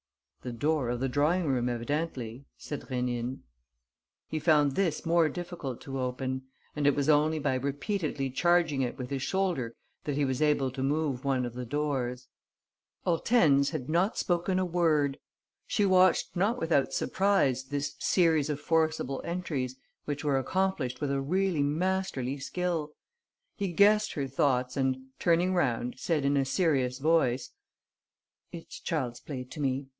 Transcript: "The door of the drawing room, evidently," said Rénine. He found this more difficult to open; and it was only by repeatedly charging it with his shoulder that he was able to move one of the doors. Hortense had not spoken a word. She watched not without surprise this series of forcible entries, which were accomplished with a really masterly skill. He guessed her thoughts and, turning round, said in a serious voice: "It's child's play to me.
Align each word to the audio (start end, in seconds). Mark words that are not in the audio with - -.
"The 0.41 0.51
door 0.51 0.89
of 0.89 0.99
the 0.99 1.07
drawing 1.07 1.45
room, 1.45 1.69
evidently," 1.69 2.45
said 2.57 2.81
Rénine. 2.87 3.41
He 4.27 4.39
found 4.39 4.71
this 4.71 5.05
more 5.05 5.29
difficult 5.29 5.79
to 5.81 5.99
open; 5.99 6.47
and 6.75 6.87
it 6.87 6.95
was 6.95 7.07
only 7.07 7.37
by 7.37 7.53
repeatedly 7.53 8.31
charging 8.31 8.81
it 8.81 8.97
with 8.97 9.11
his 9.11 9.21
shoulder 9.21 9.75
that 10.05 10.15
he 10.15 10.25
was 10.25 10.41
able 10.41 10.71
to 10.71 10.81
move 10.81 11.23
one 11.23 11.45
of 11.45 11.53
the 11.53 11.67
doors. 11.67 12.27
Hortense 13.03 13.69
had 13.69 13.87
not 13.87 14.17
spoken 14.17 14.57
a 14.57 14.65
word. 14.65 15.19
She 15.67 15.85
watched 15.85 16.35
not 16.35 16.57
without 16.57 16.91
surprise 16.93 17.65
this 17.65 17.95
series 17.99 18.49
of 18.49 18.59
forcible 18.59 19.21
entries, 19.23 19.75
which 20.05 20.23
were 20.23 20.39
accomplished 20.39 20.99
with 20.99 21.11
a 21.11 21.21
really 21.21 21.61
masterly 21.61 22.39
skill. 22.39 22.93
He 23.55 23.71
guessed 23.71 24.13
her 24.13 24.25
thoughts 24.27 24.75
and, 24.75 25.09
turning 25.19 25.53
round, 25.53 25.99
said 25.99 26.25
in 26.25 26.35
a 26.35 26.45
serious 26.45 26.97
voice: 26.97 27.51
"It's 28.51 28.79
child's 28.79 29.19
play 29.19 29.43
to 29.43 29.59
me. 29.59 29.85